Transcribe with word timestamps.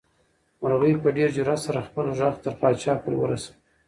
مرغۍ 0.61 0.93
په 1.03 1.09
ډېر 1.17 1.29
جرئت 1.37 1.59
سره 1.65 1.85
خپل 1.87 2.05
غږ 2.19 2.35
تر 2.43 2.53
پاچا 2.61 2.93
پورې 3.01 3.17
ورساوه. 3.19 3.53